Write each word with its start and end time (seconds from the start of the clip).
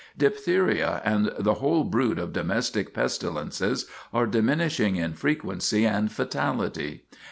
Diphtheria 0.17 0.99
and 1.05 1.31
the 1.37 1.53
whole 1.53 1.83
brood 1.83 2.17
of 2.17 2.33
domestic 2.33 2.91
pestilences 2.91 3.85
are 4.11 4.25
diminishing 4.25 4.95
in 4.95 5.13
frequency 5.13 5.85
and 5.85 6.11
fatality. 6.11 7.03